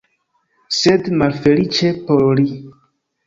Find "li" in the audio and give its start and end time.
2.41-2.57